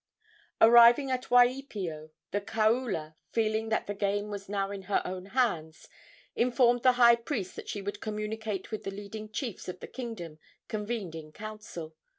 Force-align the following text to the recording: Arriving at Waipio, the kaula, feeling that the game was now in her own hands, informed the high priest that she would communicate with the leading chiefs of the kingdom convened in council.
Arriving 0.59 1.11
at 1.11 1.29
Waipio, 1.29 2.09
the 2.31 2.41
kaula, 2.41 3.13
feeling 3.29 3.69
that 3.69 3.85
the 3.85 3.93
game 3.93 4.31
was 4.31 4.49
now 4.49 4.71
in 4.71 4.81
her 4.89 4.99
own 5.05 5.27
hands, 5.27 5.87
informed 6.35 6.81
the 6.81 6.93
high 6.93 7.15
priest 7.15 7.55
that 7.55 7.69
she 7.69 7.83
would 7.83 8.01
communicate 8.01 8.71
with 8.71 8.83
the 8.83 8.89
leading 8.89 9.29
chiefs 9.31 9.67
of 9.69 9.79
the 9.79 9.85
kingdom 9.85 10.39
convened 10.67 11.13
in 11.13 11.31
council. 11.31 11.95